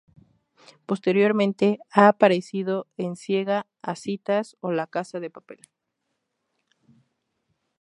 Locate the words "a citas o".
3.83-4.71